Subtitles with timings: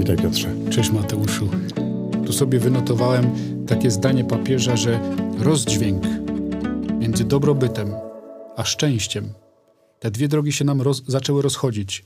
[0.00, 0.54] Witaj Piotrze.
[0.70, 1.50] Cześć Mateuszu.
[2.26, 3.30] Tu sobie wynotowałem
[3.66, 6.04] takie zdanie papieża, że rozdźwięk
[6.98, 7.92] między dobrobytem
[8.56, 9.32] a szczęściem,
[9.98, 12.04] te dwie drogi się nam roz, zaczęły rozchodzić.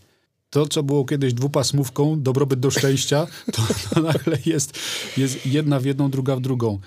[0.50, 4.79] To, co było kiedyś dwupasmówką, dobrobyt do szczęścia, to, to nagle jest,
[5.16, 6.79] jest jedna w jedną, druga w drugą.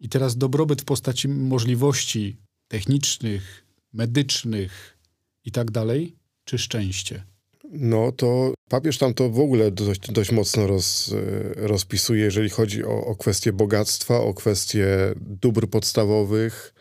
[0.00, 2.36] I teraz dobrobyt w postaci możliwości
[2.68, 4.98] technicznych, medycznych
[5.44, 7.33] i tak dalej, czy szczęście?
[7.78, 12.84] No to papież tam to w ogóle dość, dość mocno roz, e, rozpisuje, jeżeli chodzi
[12.84, 16.74] o, o kwestie bogactwa, o kwestie dóbr podstawowych,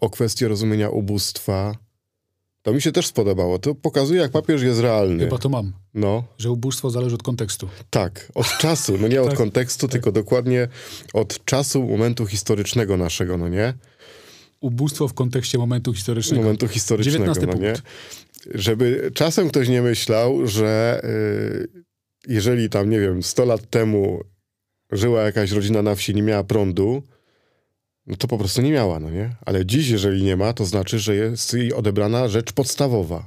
[0.00, 1.76] o kwestie rozumienia ubóstwa.
[2.62, 3.58] To mi się też spodobało.
[3.58, 5.24] To pokazuje, jak papież jest realny.
[5.24, 5.72] Chyba to mam.
[5.94, 6.24] No.
[6.38, 7.68] Że ubóstwo zależy od kontekstu.
[7.90, 8.98] Tak, od czasu.
[9.00, 9.92] No nie od Tak, kontekstu, tak.
[9.92, 10.68] tylko dokładnie
[11.12, 13.74] od czasu, momentu historycznego naszego, no nie?
[14.60, 16.42] Ubóstwo w kontekście momentu historycznego.
[16.42, 17.74] Momentu historycznego, 19 no nie?
[18.54, 21.68] Żeby czasem ktoś nie myślał, że y,
[22.28, 24.20] jeżeli tam, nie wiem, 100 lat temu
[24.92, 27.02] żyła jakaś rodzina na wsi, nie miała prądu,
[28.06, 29.36] no to po prostu nie miała, no nie?
[29.46, 33.26] Ale dziś, jeżeli nie ma, to znaczy, że jest jej odebrana rzecz podstawowa.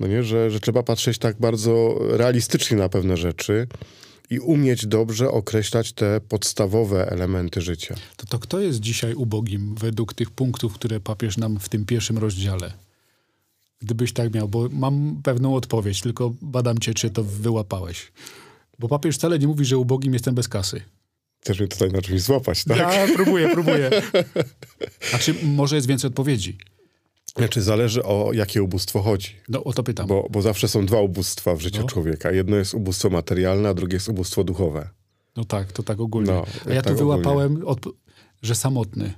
[0.00, 0.22] No nie?
[0.22, 3.66] Że, że trzeba patrzeć tak bardzo realistycznie na pewne rzeczy
[4.30, 7.94] i umieć dobrze określać te podstawowe elementy życia.
[8.16, 12.18] To, to kto jest dzisiaj ubogim według tych punktów, które papież nam w tym pierwszym
[12.18, 12.72] rozdziale?
[13.80, 18.12] Gdybyś tak miał, bo mam pewną odpowiedź, tylko badam cię, czy to wyłapałeś.
[18.78, 20.82] Bo papież wcale nie mówi, że ubogim jestem bez kasy.
[21.40, 22.78] Chcesz mnie tutaj na czymś złapać, tak?
[22.78, 23.90] Ja próbuję, próbuję.
[25.14, 26.58] A czy może jest więcej odpowiedzi?
[27.36, 29.28] Znaczy zależy o jakie ubóstwo chodzi.
[29.48, 30.06] No o to pytam.
[30.06, 31.86] Bo, bo zawsze są dwa ubóstwa w życiu No.
[31.88, 32.32] człowieka.
[32.32, 34.88] Jedno jest ubóstwo materialne, a drugie jest ubóstwo duchowe.
[35.36, 36.32] No tak, to tak ogólnie.
[36.32, 37.86] No, A ja tak tu wyłapałem, od,
[38.42, 39.14] że samotny.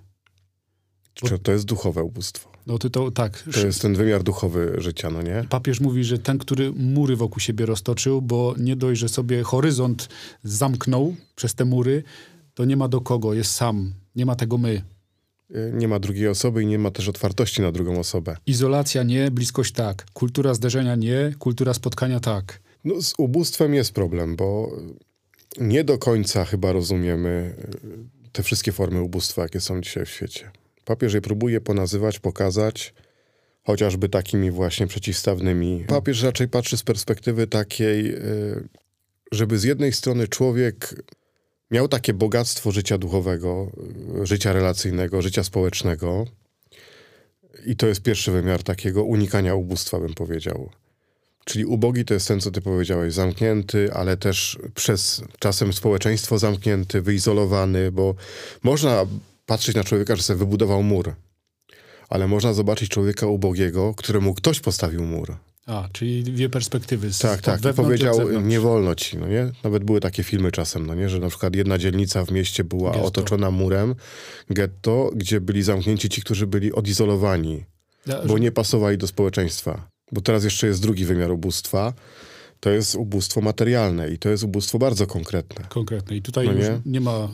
[1.28, 2.50] Czy to jest duchowe ubóstwo?
[2.66, 3.42] No ty to tak.
[3.52, 5.44] To jest ten wymiar duchowy życia, no nie?
[5.48, 10.08] Papież mówi, że ten, który mury wokół siebie roztoczył, bo nie dość, że sobie horyzont
[10.42, 12.02] zamknął przez te mury,
[12.54, 13.92] to nie ma do kogo, jest sam.
[14.16, 14.82] Nie ma tego my.
[15.50, 18.36] Y, Nie ma drugiej osoby i nie ma też otwartości na drugą osobę.
[18.47, 20.06] Izolacja nie, bliskość tak.
[20.12, 22.60] Kultura zderzenia nie, kultura spotkania tak.
[22.84, 24.70] No, z ubóstwem jest problem, bo
[25.60, 27.54] nie do końca chyba rozumiemy
[27.84, 30.50] y, te wszystkie formy ubóstwa, jakie są dzisiaj w świecie.
[30.91, 32.95] Papież je próbuje ponazywać, pokazać,
[33.62, 35.84] chociażby takimi właśnie przeciwstawnymi.
[35.89, 38.69] Papież raczej patrzy z perspektywy takiej, y,
[39.33, 41.03] żeby z jednej strony człowiek
[41.71, 43.71] miał takie bogactwo życia duchowego,
[44.23, 46.27] y, życia relacyjnego, życia społecznego.
[47.67, 50.71] I to jest pierwszy wymiar takiego unikania ubóstwa, bym powiedział.
[51.45, 57.03] Czyli ubogi to jest ten, co ty powiedziałeś, zamknięty, ale też przez czasem społeczeństwo zamknięty,
[57.03, 58.15] wyizolowany, bo
[58.62, 59.07] można
[59.50, 61.15] patrzeć na człowieka, że sobie wybudował mur,
[62.09, 65.37] ale można zobaczyć człowieka ubogiego, któremu ktoś postawił mur.
[65.66, 67.12] A, czyli dwie perspektywy.
[67.12, 67.66] Z, Tak, tak.
[67.66, 69.53] Od powiedział, nie wolno ci, no nie?
[69.65, 71.09] Nawet były takie filmy czasem, no nie?
[71.09, 73.05] Że na przykład jedna dzielnica w mieście była Getto.
[73.06, 73.94] otoczona murem,
[74.50, 77.65] getto, gdzie byli zamknięci ci, którzy byli odizolowani,
[78.06, 79.89] Ja, bo nie pasowali do społeczeństwa.
[80.12, 81.93] Bo teraz jeszcze jest drugi wymiar ubóstwa.
[82.60, 85.65] To jest ubóstwo materialne i to jest ubóstwo bardzo konkretne.
[85.69, 86.16] Konkretnie.
[86.16, 86.81] I tutaj No już nie?
[86.87, 87.28] nie ma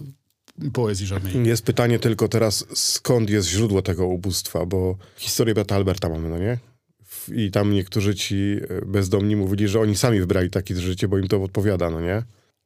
[0.72, 1.46] poezji żadnej.
[1.46, 6.38] Jest pytanie tylko teraz, skąd jest źródło tego ubóstwa, bo historię brata Alberta mamy, no
[6.38, 6.58] nie?
[7.32, 11.28] I tam niektórzy ci e, bezdomni mówili, że oni sami wybrali takie życie, bo im
[11.28, 12.22] to odpowiada, no nie?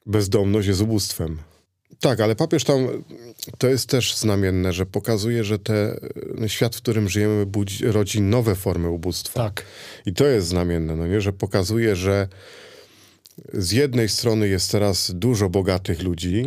[0.07, 1.39] Bezdomność jest ubóstwem.
[2.01, 2.89] Tak, ale papież tam,
[3.59, 6.01] to jest też znamienne, że pokazuje, że te,
[6.43, 9.45] e, świat, w którym żyjemy, budzi, rodzi nowe formy ubóstwa.
[9.45, 9.65] Tak.
[10.07, 11.21] I to jest znamienne, no nie?
[11.21, 12.29] że pokazuje, że
[13.53, 16.45] z jednej strony jest teraz dużo bogatych ludzi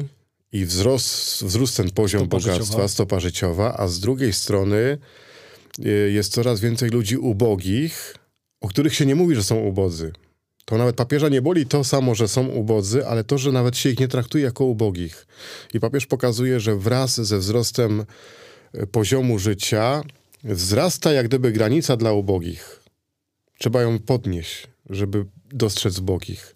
[0.53, 2.87] i wzrost, wzrósł ten poziom Stopa bogactwa, życiowa.
[2.87, 4.97] stopa życiowa, a z drugiej strony
[5.79, 8.15] y, jest coraz więcej ludzi ubogich,
[8.61, 10.11] o których się nie mówi, że są ubodzy.
[10.65, 13.89] To nawet papieża nie boli to samo, że są ubodzy, ale to, że nawet się
[13.89, 15.27] ich nie traktuje jako ubogich.
[15.73, 18.05] I papież pokazuje, że wraz ze wzrostem
[18.75, 20.03] y, poziomu życia
[20.43, 22.83] wzrasta jak gdyby granica dla ubogich.
[23.59, 26.55] Trzeba ją podnieść, żeby dostrzec ubogich.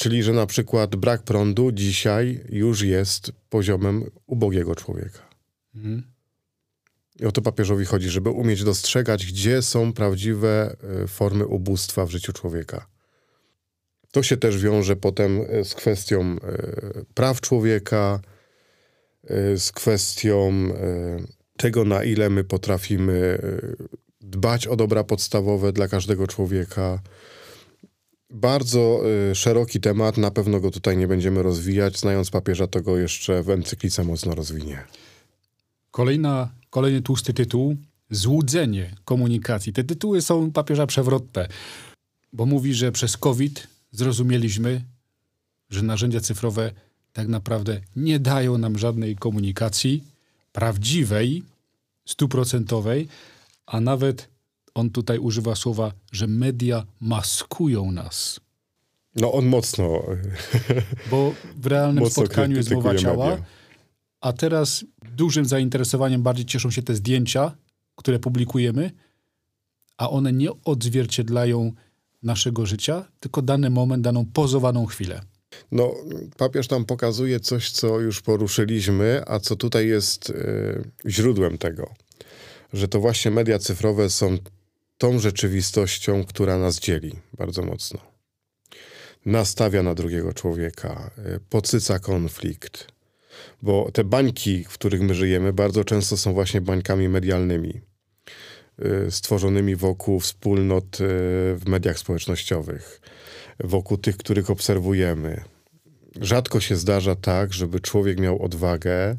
[0.00, 5.28] Czyli, że na przykład brak prądu dzisiaj już jest poziomem ubogiego człowieka.
[5.74, 6.02] Mhm.
[7.20, 12.10] I o to papieżowi chodzi, żeby umieć dostrzegać, gdzie są prawdziwe e, formy ubóstwa w
[12.10, 12.86] życiu człowieka.
[14.10, 16.36] To się też wiąże potem e, z kwestią e,
[17.14, 18.20] praw człowieka,
[19.56, 20.52] z kwestią
[21.56, 23.38] tego, na ile my potrafimy
[24.20, 27.00] dbać o dobra podstawowe dla każdego człowieka.
[28.30, 29.00] Bardzo
[29.30, 31.98] y, szeroki temat, na pewno go tutaj nie będziemy rozwijać.
[31.98, 34.84] Znając papieża, to go jeszcze w encyklice mocno rozwinie.
[35.90, 37.76] Kolejna, kolejny tłusty tytuł.
[38.10, 39.72] Złudzenie komunikacji.
[39.72, 41.48] Te tytuły są papieża przewrotne,
[42.32, 44.84] bo mówi, że przez COVID zrozumieliśmy,
[45.70, 46.72] że narzędzia cyfrowe
[47.12, 50.04] tak naprawdę nie dają nam żadnej komunikacji
[50.52, 51.42] prawdziwej,
[52.04, 53.08] stuprocentowej,
[53.66, 54.28] a nawet
[54.74, 58.40] on tutaj używa słowa, że media maskują nas.
[59.16, 60.02] No on mocno.
[61.10, 63.44] Bo w realnym Mocno spotkaniu jest mowa ciała, media.
[64.20, 64.84] a teraz
[65.16, 67.56] dużym zainteresowaniem bardziej cieszą się te zdjęcia,
[67.96, 68.90] które publikujemy,
[69.98, 71.72] a one nie odzwierciedlają
[72.22, 75.20] naszego życia, tylko dany moment, daną pozowaną chwilę.
[75.72, 75.94] No,
[76.36, 81.94] papież tam pokazuje coś, co już poruszyliśmy, a co tutaj jest y, źródłem tego.
[82.72, 84.38] Że to właśnie media cyfrowe są
[85.00, 88.00] tą rzeczywistością, która nas dzieli bardzo mocno.
[89.26, 92.86] Nastawia na drugiego człowieka, y, podsyca konflikt.
[93.62, 97.80] Bo te bańki, w których my żyjemy, bardzo często są właśnie bańkami medialnymi,
[99.06, 100.98] y, stworzonymi wokół wspólnot y,
[101.56, 103.00] w mediach społecznościowych,
[103.60, 105.44] wokół tych, których obserwujemy.
[106.20, 109.16] Rzadko się zdarza tak, żeby człowiek miał odwagę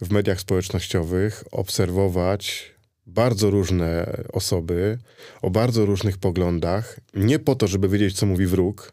[0.00, 2.74] w mediach społecznościowych obserwować
[3.06, 4.98] bardzo różne osoby
[5.42, 8.92] o bardzo różnych poglądach, nie po to, żeby wiedzieć, co mówi wróg,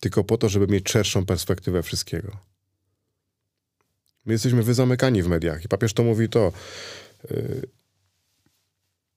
[0.00, 2.36] tylko po to, żeby mieć szerszą perspektywę wszystkiego.
[4.26, 6.52] My jesteśmy wyzamykani w mediach i papież to mówi to.
[7.30, 7.68] y,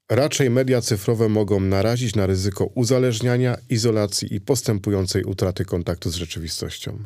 [0.09, 7.03] Raczej media cyfrowe mogą narazić na ryzyko uzależniania, izolacji i postępującej utraty kontaktu z rzeczywistością,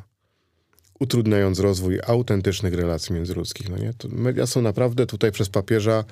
[0.99, 3.69] utrudniając rozwój autentycznych relacji międzyludzkich.
[3.69, 3.93] No nie?
[4.09, 6.03] Media są naprawdę tutaj przez papieża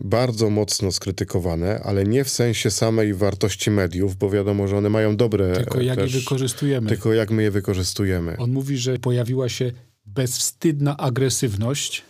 [0.00, 5.16] bardzo mocno skrytykowane, ale nie w sensie samej wartości mediów, bo wiadomo, że one mają
[5.16, 5.56] dobre.
[5.56, 6.88] Tylko jak też, je wykorzystujemy.
[6.88, 8.36] Tylko jak my je wykorzystujemy.
[8.38, 9.72] On mówi, że pojawiła się
[10.06, 12.04] bezwstydna agresywność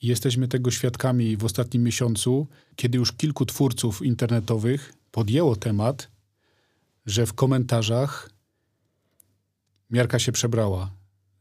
[0.00, 2.46] i jesteśmy tego świadkami w ostatnim miesiącu,
[2.76, 6.10] kiedy już kilku twórców internetowych podjęło temat,
[7.06, 8.30] że w komentarzach
[9.90, 10.90] miarka się przebrała,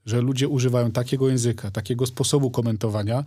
[0.06, 3.24] że ludzie używają takiego języka, takiego sposobu komentowania.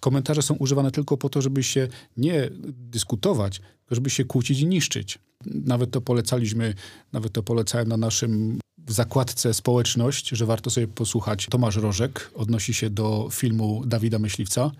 [0.00, 3.60] Komentarze są używane tylko po to, żeby się nie dyskutować,
[3.90, 5.18] żeby się kłócić i niszczyć.
[5.46, 6.74] Nawet to polecaliśmy,
[7.12, 8.58] nawet to polecałem na naszym
[8.88, 11.46] w zakładce społeczność, że warto sobie posłuchać.
[11.50, 14.70] Tomasz Rożek odnosi się do filmu Dawida Myśliwca,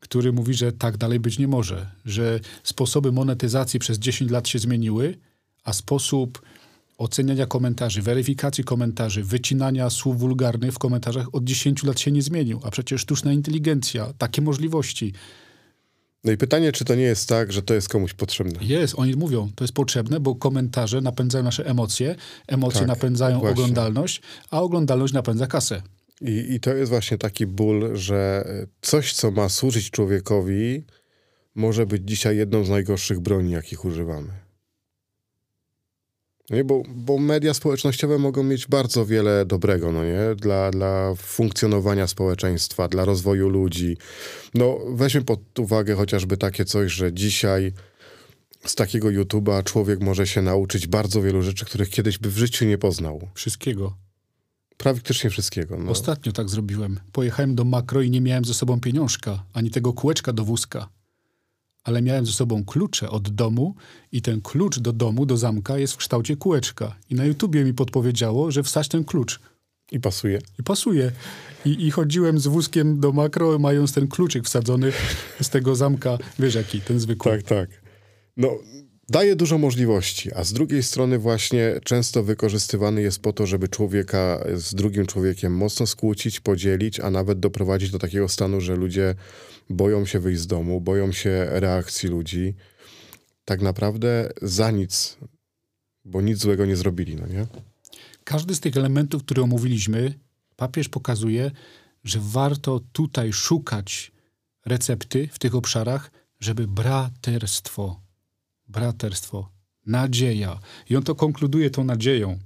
[0.00, 4.58] który mówi, że tak dalej być nie może, że sposoby monetyzacji przez 10 lat się
[4.58, 5.18] zmieniły,
[5.64, 6.42] a sposób
[6.98, 12.60] oceniania komentarzy, weryfikacji komentarzy, wycinania słów wulgarnych w komentarzach od 10 lat się nie zmienił,
[12.64, 15.12] a przecież sztuczna inteligencja, takie możliwości.
[16.24, 18.64] No i pytanie, czy to nie jest tak, że to jest komuś potrzebne?
[18.64, 22.14] Jest, oni mówią, to jest potrzebne, bo komentarze napędzają nasze emocje,
[22.46, 23.62] emocje Tak, napędzają właśnie.
[23.62, 25.82] oglądalność, a oglądalność napędza kasę.
[26.20, 28.44] I, I to jest właśnie taki ból, że
[28.80, 30.84] coś, co ma służyć człowiekowi,
[31.54, 34.47] może być dzisiaj jedną z najgorszych broni, jakich używamy.
[36.50, 40.20] No Nie, bo, bo media społecznościowe mogą mieć bardzo wiele dobrego, no nie?
[40.36, 43.96] Dla, dla funkcjonowania społeczeństwa, dla rozwoju ludzi.
[44.54, 47.72] No, weźmy pod uwagę chociażby takie coś, że dzisiaj
[48.64, 52.64] z takiego YouTube'a człowiek może się nauczyć bardzo wielu rzeczy, których kiedyś by w życiu
[52.64, 53.28] nie poznał.
[53.34, 53.96] Wszystkiego.
[54.76, 55.78] Praktycznie wszystkiego.
[55.78, 55.90] No.
[55.90, 57.00] Ostatnio tak zrobiłem.
[57.12, 60.88] Pojechałem do makro i nie miałem ze sobą pieniążka, ani tego kółeczka do wózka.
[61.88, 63.74] Ale miałem ze sobą klucze od domu
[64.12, 66.96] i ten klucz do domu, do zamka jest w kształcie kółeczka.
[67.10, 69.40] I na YouTubie mi podpowiedziało, że wstać ten klucz.
[69.92, 70.38] I pasuje.
[70.58, 71.12] I pasuje.
[71.64, 74.92] I, I chodziłem z wózkiem do makro, mając ten kluczyk wsadzony
[75.42, 76.18] z tego zamka.
[76.38, 77.32] Wiesz jaki, ten zwykły.
[77.32, 77.70] Tak, tak.
[78.36, 78.58] No,
[79.08, 84.44] daje dużo możliwości, a z drugiej strony właśnie często wykorzystywany jest po to, żeby człowieka
[84.54, 89.14] z drugim człowiekiem mocno skłócić, podzielić, a nawet doprowadzić do takiego stanu, że ludzie
[89.70, 92.54] boją się wyjść z domu, boją się reakcji ludzi.
[93.44, 95.16] Tak naprawdę za nic,
[96.04, 97.46] bo nic złego nie zrobili, no nie?
[98.24, 100.14] Każdy z tych elementów, które omówiliśmy,
[100.56, 101.50] papież pokazuje,
[102.04, 104.12] że warto tutaj szukać
[104.66, 106.10] recepty w tych obszarach,
[106.40, 108.00] żeby braterstwo,
[108.66, 109.48] braterstwo,
[109.86, 110.60] nadzieja.
[110.90, 112.38] I on to konkluduje tą nadzieją,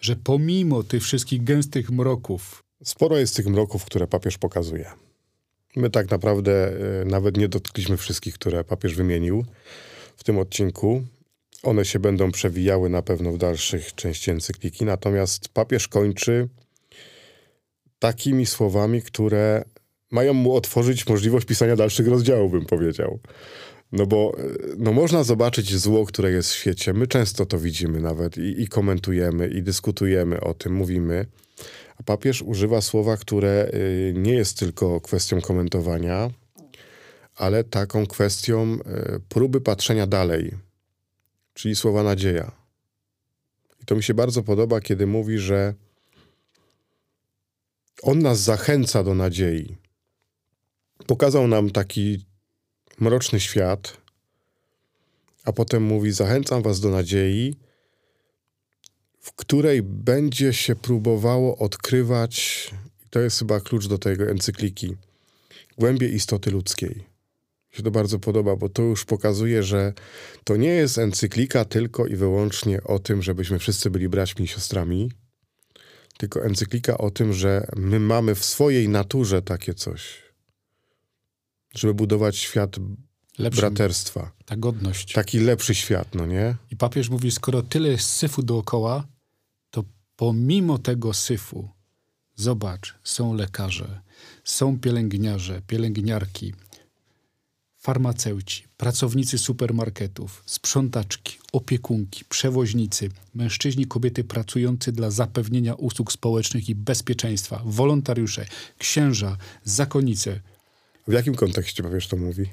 [0.00, 4.90] że pomimo tych wszystkich gęstych mroków, Sporo jest tych mroków, które papież pokazuje.
[5.76, 6.52] My tak naprawdę
[7.00, 9.44] e, nawet nie dotkliśmy wszystkich, które papież wymienił
[10.16, 11.02] w tym odcinku.
[11.62, 14.84] One się będą przewijały na pewno w dalszych części encykliki.
[14.84, 16.48] Natomiast papież kończy
[17.98, 19.64] takimi słowami, które
[20.10, 23.18] mają mu otworzyć możliwość pisania dalszych rozdziałów, bym powiedział.
[23.92, 24.42] No bo e,
[24.78, 26.92] no można zobaczyć zło, które jest w świecie.
[26.92, 31.26] My często to widzimy nawet i, i komentujemy, i dyskutujemy o tym, mówimy.
[31.96, 36.30] A papież używa słowa, które y, nie jest tylko kwestią komentowania,
[37.34, 40.54] ale taką kwestią y, próby patrzenia dalej,
[41.54, 42.52] czyli słowa nadzieja.
[43.82, 45.74] I to mi się bardzo podoba, kiedy mówi, że
[48.02, 49.76] On nas zachęca do nadziei.
[51.06, 52.26] Pokazał nam taki
[53.00, 53.96] mroczny świat,
[55.44, 57.54] a potem mówi: Zachęcam Was do nadziei,
[59.20, 62.70] w której będzie się próbowało odkrywać,
[63.10, 64.96] to jest chyba klucz do tego encykliki,
[65.78, 66.94] głębie istoty ludzkiej.
[67.70, 69.92] Mi się to bardzo podoba, bo to już pokazuje, że
[70.44, 75.12] to nie jest encyklika tylko i wyłącznie o tym, żebyśmy wszyscy byli braćmi i siostrami,
[76.18, 80.27] tylko encyklika o tym, że my mamy w swojej naturze takie coś,
[81.80, 82.76] żeby budować świat
[83.38, 84.32] Lepszym, braterstwa.
[84.44, 85.12] ta godność.
[85.12, 86.56] Taki lepszy świat, no nie?
[86.70, 89.06] I papież mówi, skoro tyle jest syfu dookoła,
[89.70, 89.84] to
[90.16, 91.68] pomimo tego syfu,
[92.36, 94.00] zobacz, są lekarze,
[94.44, 96.54] są pielęgniarze, pielęgniarki,
[97.76, 107.62] farmaceuci, pracownicy supermarketów, sprzątaczki, opiekunki, przewoźnicy, mężczyźni, kobiety pracujący dla zapewnienia usług społecznych i bezpieczeństwa,
[107.64, 108.46] wolontariusze,
[108.78, 110.40] księża, zakonnice.
[111.08, 112.50] W jakim kontekście powiesz to mówi?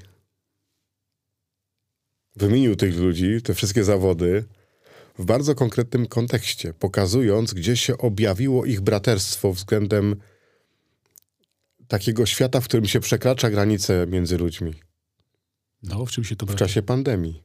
[2.35, 4.45] Wymienił tych ludzi, te wszystkie zawody,
[5.19, 10.15] w bardzo konkretnym kontekście, pokazując, gdzie się objawiło ich braterstwo względem
[11.87, 14.73] takiego świata, w którym się przekracza granice między ludźmi.
[15.83, 17.43] No, w czym się to W czasie pandemii.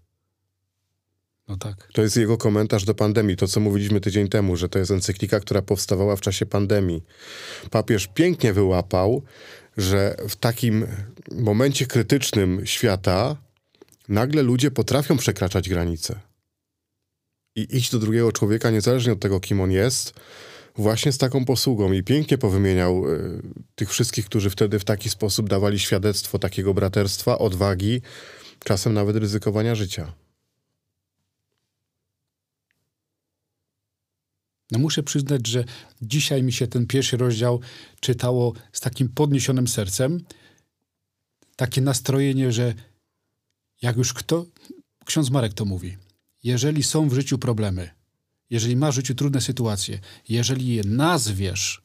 [1.48, 1.88] No tak.
[1.92, 5.40] To jest jego komentarz do pandemii, to co mówiliśmy tydzień temu, że to jest encyklika,
[5.40, 7.04] która powstawała w czasie pandemii.
[7.70, 9.22] Papież pięknie wyłapał,
[9.76, 10.86] że w takim
[11.32, 13.36] momencie krytycznym świata
[14.08, 16.20] nagle ludzie potrafią przekraczać granice.
[17.56, 20.14] I iść do drugiego człowieka, niezależnie od tego, kim on jest,
[20.76, 21.92] właśnie z taką posługą.
[21.92, 23.42] I pięknie powymieniał y,
[23.74, 28.02] tych wszystkich, którzy wtedy w taki sposób dawali świadectwo takiego braterstwa, odwagi,
[28.64, 30.12] czasem nawet ryzykowania życia.
[34.70, 35.64] No muszę przyznać, że
[36.02, 37.60] dzisiaj mi się ten pierwszy rozdział
[38.00, 40.24] czytało z takim podniesionym sercem.
[41.56, 42.74] Takie nastrojenie, że
[43.82, 44.46] jak już kto,
[45.04, 45.96] ksiądz Marek to mówi,
[46.42, 47.90] jeżeli są w życiu problemy,
[48.50, 49.98] jeżeli masz w życiu trudne sytuacje,
[50.28, 51.82] jeżeli je nazwiesz,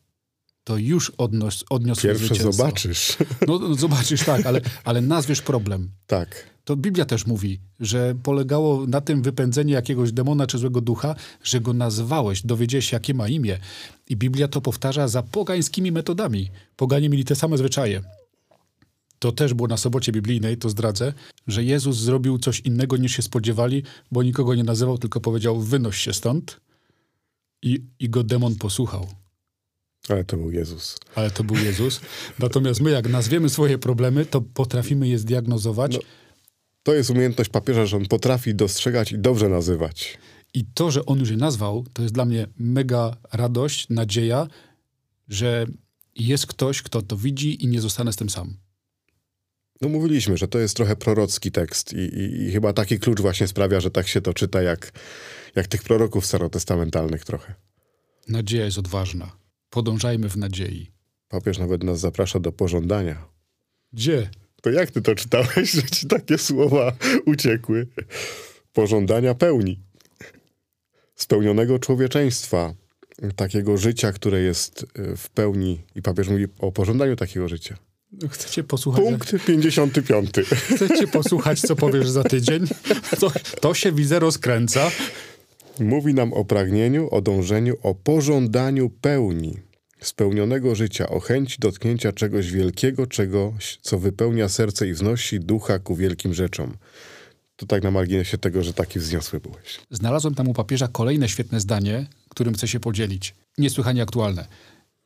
[0.65, 2.51] to już odnos, odniosłeś Pierwsze zwycięstwo.
[2.51, 3.17] zobaczysz.
[3.48, 5.89] No, no zobaczysz, tak, ale, ale nazwiesz problem.
[6.07, 6.55] tak.
[6.65, 11.62] To Biblia też mówi, że polegało na tym wypędzenie jakiegoś demona czy złego ducha, że
[11.62, 13.60] go nazwałeś, dowiedziałeś jakie ma imię.
[14.10, 16.50] I Biblia to powtarza za pogańskimi metodami.
[16.75, 18.01] Poganie mieli te same zwyczaje.
[19.19, 21.13] To też było na sobocie biblijnej, to zdradzę,
[21.48, 25.98] że Jezus zrobił coś innego niż się spodziewali, bo nikogo nie nazywał, tylko powiedział wynoś
[25.98, 26.62] się stąd
[27.62, 29.07] i, i go demon posłuchał.
[30.10, 30.98] Ale to był Jezus.
[31.16, 32.02] Ale to był Jezus.
[32.40, 35.94] Natomiast my, jak nazwiemy swoje problemy, to potrafimy je zdiagnozować.
[35.94, 36.00] No.
[36.84, 40.18] To jest umiejętność papieża, że on potrafi dostrzegać i dobrze nazywać.
[40.54, 44.48] I to, że on już je nazwał, to jest dla mnie mega radość, nadzieja,
[45.28, 45.66] że
[46.16, 48.58] jest ktoś, kto to widzi i nie zostanę z tym sam.
[49.82, 53.48] No mówiliśmy, że to jest trochę prorocki tekst i, i, i chyba taki klucz właśnie
[53.48, 54.92] sprawia, że tak się to czyta jak,
[55.56, 57.54] jak tych proroków starotestamentalnych trochę.
[58.28, 59.45] Nadzieja jest odważna.
[59.69, 60.91] Podążajmy w nadziei.
[61.27, 63.27] Papież nawet nas zaprasza do pożądania.
[63.93, 64.29] Gdzie?
[64.62, 66.95] To jak ty to czytałeś, że ci takie słowa
[67.25, 67.88] uciekły?
[68.74, 69.79] Pożądania pełni.
[71.15, 72.74] Spełnionego człowieczeństwa,
[73.36, 75.81] takiego życia, które jest y, w pełni.
[75.95, 77.77] I papież mówi o pożądaniu takiego życia.
[78.29, 80.29] Chcecie posłuchać, Punkt 55.
[80.75, 82.67] chcecie posłuchać co powiesz za tydzień?
[83.19, 83.31] To,
[83.62, 84.91] to się widzę rozkręca.
[85.79, 89.58] Mówi nam o pragnieniu, o dążeniu, o pożądaniu pełni,
[90.01, 95.96] spełnionego życia, o chęci dotknięcia czegoś wielkiego, czegoś, co wypełnia serce i wznosi ducha ku
[95.96, 96.77] wielkim rzeczom.
[97.55, 99.79] To tak na marginesie tego, że taki wzniosły byłeś.
[99.91, 103.36] Znalazłem tam u papieża kolejne świetne zdanie, którym chcę się podzielić.
[103.58, 104.48] Niesłychanie aktualne.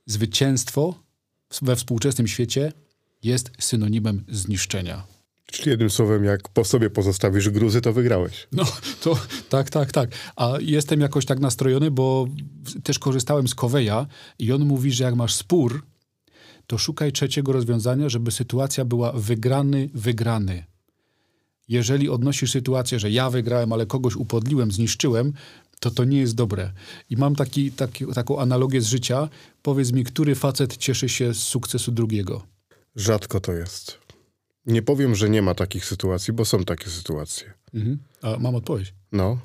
[0.05, 1.03] Zwycięstwo
[1.61, 2.71] we współczesnym świecie
[3.23, 5.18] jest synonimem zniszczenia.
[5.51, 8.47] Czyli jednym słowem, jak po sobie pozostawisz gruzy, to wygrałeś.
[8.51, 8.63] No,
[9.01, 10.09] to tak, tak, tak.
[10.35, 12.27] A jestem jakoś tak nastrojony, bo
[12.83, 14.07] też korzystałem z Koweja
[14.39, 15.83] i on mówi, że jak masz spór,
[16.67, 20.65] to szukaj trzeciego rozwiązania, żeby sytuacja była wygrany, wygrany.
[21.67, 25.33] Jeżeli odnosisz sytuację, że ja wygrałem, ale kogoś upodliłem, zniszczyłem,
[25.79, 26.71] to to nie jest dobre.
[27.09, 29.29] I mam taki, taki, taką analogię z życia.
[29.61, 32.43] Powiedz mi, który facet cieszy się z sukcesu drugiego?
[32.95, 34.08] Rzadko to jest.
[34.65, 37.53] Nie powiem, że nie ma takich sytuacji, bo są takie sytuacje.
[37.73, 37.99] Mhm.
[38.21, 38.93] A mam odpowiedź.
[39.11, 39.39] No,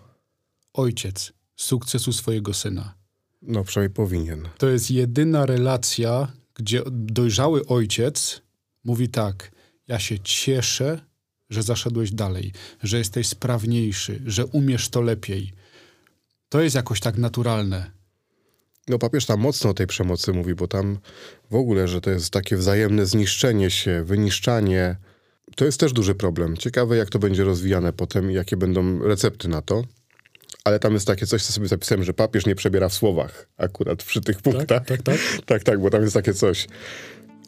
[0.73, 2.95] Ojciec sukcesu swojego syna.
[3.43, 4.49] no przynajmniej powinien.
[4.59, 8.43] To jest jedyna relacja, gdzie dojrzały ojciec
[8.85, 9.51] mówi tak:
[9.89, 11.01] Ja się cieszę,
[11.51, 12.53] że zaszedłeś dalej,
[12.83, 15.53] że jesteś sprawniejszy, że umiesz to lepiej.
[16.49, 17.91] To jest jakoś tak naturalne.
[18.89, 20.99] No papież tam mocno o tej przemocy mówi, bo tam
[21.51, 24.97] w ogóle, że to jest takie wzajemne zniszczenie się, wyniszczanie.
[25.57, 26.57] To jest też duży problem.
[26.57, 29.85] Ciekawe, jak to będzie rozwijane potem i jakie będą recepty na to.
[30.65, 34.03] Ale tam jest takie coś, co sobie zapisałem, że papież nie przebiera w słowach akurat
[34.03, 34.87] przy tych punktach.
[34.87, 35.19] tak, tak.
[35.47, 36.69] tak, tak, bo tam jest takie coś.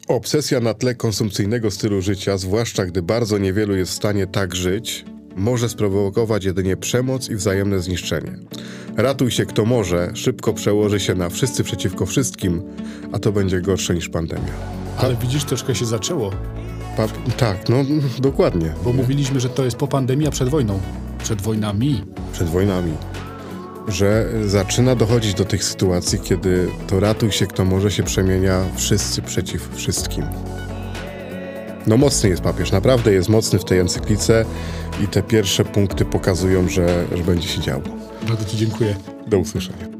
[0.07, 5.05] Obsesja na tle konsumpcyjnego stylu życia, zwłaszcza gdy bardzo niewielu jest w stanie tak żyć,
[5.37, 8.37] może sprowokować jedynie przemoc i wzajemne zniszczenie.
[8.97, 12.61] Ratuj się kto może, szybko przełoży się na wszyscy przeciwko wszystkim,
[13.11, 14.53] a to będzie gorsze niż pandemia.
[14.97, 16.31] Ale widzisz, troszkę się zaczęło,
[16.97, 17.77] Pa- tak, no
[18.19, 18.73] dokładnie.
[18.83, 20.79] bo mówiliśmy, że to jest po pandemii, a przed wojną.
[21.23, 22.03] Przed wojnami.
[22.33, 22.93] Przed wojnami.
[23.87, 29.21] Że zaczyna dochodzić do tych sytuacji, kiedy to ratuj się kto może się przemienia wszyscy
[29.21, 30.23] przeciw wszystkim.
[31.87, 34.45] No mocny jest papież, naprawdę jest mocny w tej encyklice
[35.03, 37.83] i te pierwsze punkty pokazują, że, że będzie się działo.
[38.27, 38.95] Bardzo Ci dziękuję.
[39.27, 39.96] Do usłyszenia.